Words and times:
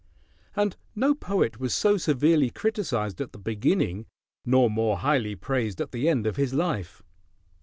And 0.55 0.77
no 0.95 1.13
poet 1.13 1.59
was 1.59 1.75
so 1.75 1.95
severely 1.95 2.49
criticized 2.49 3.21
at 3.21 3.33
the 3.33 3.37
beginning 3.37 4.07
nor 4.43 4.67
more 4.67 4.97
highly 4.97 5.35
praised 5.35 5.79
at 5.79 5.91
the 5.91 6.09
end 6.09 6.25
of 6.25 6.37
his 6.37 6.55
life. 6.55 7.03